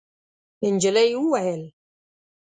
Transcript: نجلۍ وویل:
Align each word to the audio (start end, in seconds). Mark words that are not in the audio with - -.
نجلۍ 0.73 1.11
وویل: 1.17 1.63